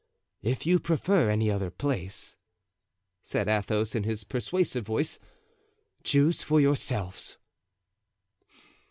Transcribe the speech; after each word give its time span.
"If 0.41 0.65
you 0.65 0.79
prefer 0.79 1.29
any 1.29 1.51
other 1.51 1.69
place," 1.69 2.35
said 3.21 3.47
Athos, 3.47 3.93
in 3.93 4.01
his 4.03 4.23
persuasive 4.23 4.83
voice, 4.83 5.19
"choose 6.03 6.41
for 6.41 6.59
yourselves." 6.59 7.37